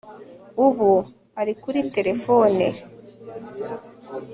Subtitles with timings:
[0.65, 0.91] ubu
[1.39, 2.65] ari kuri terefone